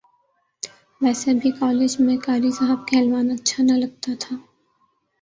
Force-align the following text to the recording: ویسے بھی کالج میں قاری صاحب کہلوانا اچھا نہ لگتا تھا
ویسے 1.01 1.33
بھی 1.41 1.51
کالج 1.59 1.95
میں 1.99 2.17
قاری 2.25 2.51
صاحب 2.51 2.87
کہلوانا 2.87 3.33
اچھا 3.33 3.63
نہ 3.63 3.77
لگتا 3.77 4.11
تھا 4.19 4.35